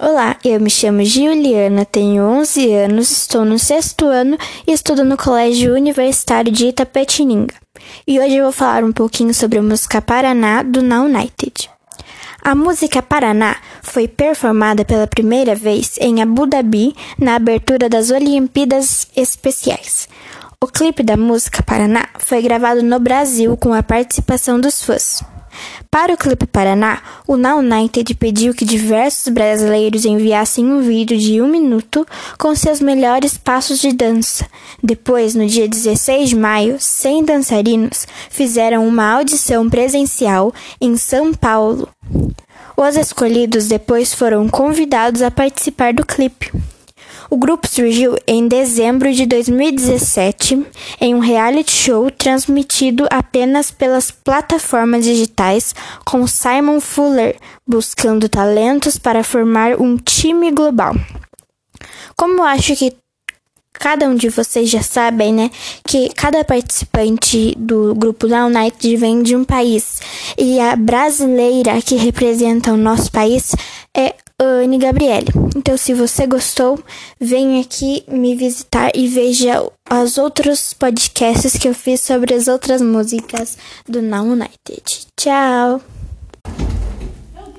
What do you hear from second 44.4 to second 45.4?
convidados a